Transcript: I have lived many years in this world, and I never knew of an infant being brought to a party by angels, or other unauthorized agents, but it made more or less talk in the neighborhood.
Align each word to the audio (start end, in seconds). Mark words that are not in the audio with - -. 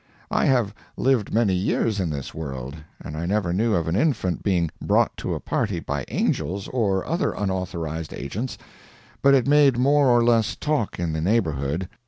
I 0.31 0.45
have 0.45 0.73
lived 0.97 1.31
many 1.31 1.53
years 1.53 1.99
in 1.99 2.09
this 2.09 2.33
world, 2.33 2.75
and 3.01 3.15
I 3.15 3.27
never 3.27 3.53
knew 3.53 3.75
of 3.75 3.87
an 3.87 3.95
infant 3.95 4.41
being 4.41 4.71
brought 4.81 5.15
to 5.17 5.35
a 5.35 5.39
party 5.39 5.79
by 5.79 6.05
angels, 6.07 6.67
or 6.67 7.05
other 7.05 7.33
unauthorized 7.33 8.11
agents, 8.11 8.57
but 9.21 9.35
it 9.35 9.45
made 9.45 9.77
more 9.77 10.07
or 10.07 10.23
less 10.23 10.55
talk 10.55 10.97
in 10.99 11.13
the 11.13 11.21
neighborhood. 11.21 11.87